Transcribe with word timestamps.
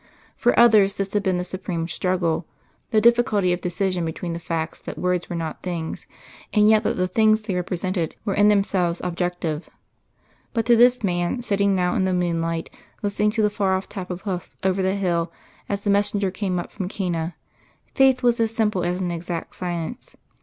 For 0.35 0.57
others 0.59 0.97
this 0.97 1.13
had 1.13 1.21
been 1.21 1.37
the 1.37 1.43
supreme 1.43 1.87
struggle 1.87 2.47
the 2.89 2.99
difficulty 2.99 3.53
of 3.53 3.61
decision 3.61 4.03
between 4.03 4.33
the 4.33 4.39
facts 4.39 4.79
that 4.79 4.97
words 4.97 5.29
were 5.29 5.35
not 5.35 5.61
things, 5.61 6.07
and 6.51 6.67
yet 6.67 6.81
that 6.85 6.97
the 6.97 7.07
things 7.07 7.43
they 7.43 7.53
represented 7.53 8.15
were 8.25 8.33
in 8.33 8.47
themselves 8.47 8.99
objective. 9.03 9.69
But 10.55 10.65
to 10.65 10.75
this 10.75 11.03
man, 11.03 11.43
sitting 11.43 11.75
now 11.75 11.93
in 11.93 12.05
the 12.05 12.13
moonlight, 12.15 12.71
listening 13.03 13.29
to 13.33 13.43
the 13.43 13.51
far 13.51 13.75
off 13.77 13.87
tap 13.87 14.09
of 14.09 14.21
hoofs 14.21 14.57
over 14.63 14.81
the 14.81 14.95
hill 14.95 15.31
as 15.69 15.81
the 15.81 15.91
messenger 15.91 16.31
came 16.31 16.57
up 16.57 16.71
from 16.71 16.87
Cana, 16.87 17.35
faith 17.93 18.23
was 18.23 18.39
as 18.39 18.49
simple 18.49 18.83
as 18.83 19.01
an 19.01 19.11
exact 19.11 19.53
science. 19.55 20.17